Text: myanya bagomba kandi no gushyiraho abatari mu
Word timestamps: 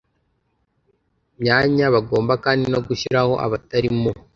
myanya 1.41 1.85
bagomba 1.95 2.33
kandi 2.45 2.63
no 2.73 2.79
gushyiraho 2.87 3.33
abatari 3.45 3.89
mu 3.99 4.11